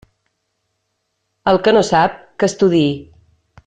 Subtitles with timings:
[1.53, 2.93] El que no sap, que estudie.